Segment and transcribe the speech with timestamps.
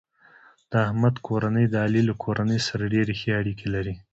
[0.71, 3.93] د احمد کورنۍ د علي له کورنۍ سره ډېرې ښې اړیکې لري.